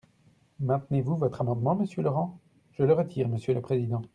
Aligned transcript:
Maintenez-vous 0.61 1.15
votre 1.15 1.41
amendement, 1.41 1.75
monsieur 1.75 2.01
Laurent? 2.01 2.39
Je 2.71 2.81
le 2.81 2.93
retire, 2.93 3.29
monsieur 3.29 3.53
le 3.53 3.61
président. 3.61 4.01